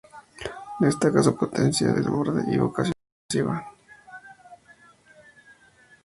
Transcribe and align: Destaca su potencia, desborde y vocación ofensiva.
Destaca 0.79 1.21
su 1.21 1.35
potencia, 1.37 1.93
desborde 1.93 2.51
y 2.51 2.57
vocación 2.57 2.93
ofensiva. 3.29 3.67